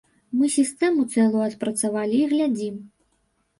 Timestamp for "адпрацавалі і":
1.49-2.25